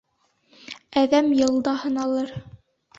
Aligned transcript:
Әҙәм 1.03 1.31
йылда 1.37 1.77
һыналыр. 1.85 2.39